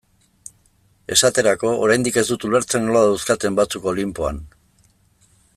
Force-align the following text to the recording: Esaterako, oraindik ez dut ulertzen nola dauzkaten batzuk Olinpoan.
Esaterako, 1.15 1.75
oraindik 1.87 2.17
ez 2.23 2.25
dut 2.31 2.47
ulertzen 2.49 2.85
nola 2.89 3.05
dauzkaten 3.11 3.61
batzuk 3.63 3.89
Olinpoan. 3.93 4.45